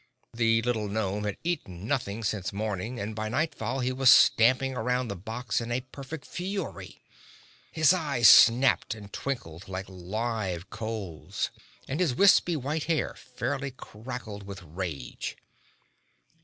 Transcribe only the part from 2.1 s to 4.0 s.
since morning and by nightfall he